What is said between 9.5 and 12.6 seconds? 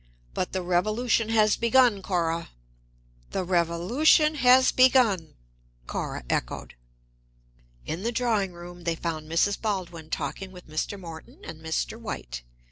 Baldwin talking with Mr. Morton and Mr. White.